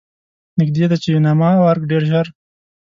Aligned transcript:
نږدې 0.59 0.85
ده 0.91 0.97
چې 1.01 1.07
یوناما 1.13 1.49
او 1.59 1.63
ارګ 1.71 1.83
ډېر 1.91 2.03
ژر. 2.09 2.25